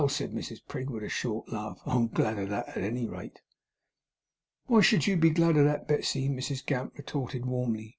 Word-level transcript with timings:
said 0.09 0.33
Mrs 0.33 0.61
Prig, 0.67 0.89
with 0.89 1.03
a 1.03 1.09
short 1.09 1.47
laugh. 1.49 1.79
'I'm 1.85 2.07
glad 2.07 2.39
of 2.39 2.49
that, 2.49 2.69
at 2.69 2.77
any 2.79 3.05
rate.' 3.05 3.39
'Why 4.65 4.81
should 4.81 5.05
you 5.05 5.15
be 5.15 5.29
glad 5.29 5.57
of 5.57 5.65
that, 5.65 5.87
Betsey?' 5.87 6.27
Mrs 6.27 6.65
Gamp 6.65 6.97
retorted, 6.97 7.45
warmly. 7.45 7.89